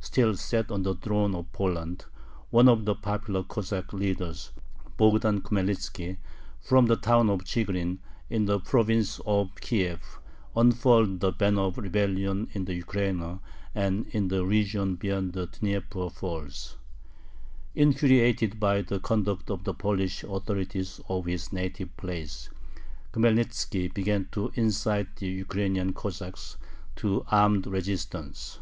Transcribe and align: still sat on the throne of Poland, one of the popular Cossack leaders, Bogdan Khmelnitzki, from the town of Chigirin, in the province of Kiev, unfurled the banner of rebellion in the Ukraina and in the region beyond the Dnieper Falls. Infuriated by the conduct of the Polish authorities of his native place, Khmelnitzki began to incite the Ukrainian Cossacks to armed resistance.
still 0.00 0.34
sat 0.34 0.70
on 0.70 0.82
the 0.84 0.94
throne 0.94 1.34
of 1.34 1.52
Poland, 1.52 2.06
one 2.48 2.66
of 2.66 2.86
the 2.86 2.94
popular 2.94 3.42
Cossack 3.44 3.92
leaders, 3.92 4.50
Bogdan 4.96 5.42
Khmelnitzki, 5.42 6.16
from 6.62 6.86
the 6.86 6.96
town 6.96 7.28
of 7.28 7.44
Chigirin, 7.44 7.98
in 8.30 8.46
the 8.46 8.58
province 8.58 9.20
of 9.26 9.54
Kiev, 9.56 10.18
unfurled 10.56 11.20
the 11.20 11.30
banner 11.30 11.60
of 11.64 11.76
rebellion 11.76 12.48
in 12.54 12.64
the 12.64 12.72
Ukraina 12.80 13.40
and 13.74 14.06
in 14.12 14.28
the 14.28 14.46
region 14.46 14.94
beyond 14.96 15.34
the 15.34 15.46
Dnieper 15.46 16.08
Falls. 16.08 16.78
Infuriated 17.74 18.58
by 18.58 18.80
the 18.80 18.98
conduct 18.98 19.50
of 19.50 19.64
the 19.64 19.74
Polish 19.74 20.24
authorities 20.24 21.02
of 21.10 21.26
his 21.26 21.52
native 21.52 21.94
place, 21.98 22.48
Khmelnitzki 23.12 23.92
began 23.92 24.26
to 24.32 24.52
incite 24.54 25.16
the 25.16 25.28
Ukrainian 25.28 25.92
Cossacks 25.92 26.56
to 26.96 27.26
armed 27.30 27.66
resistance. 27.66 28.58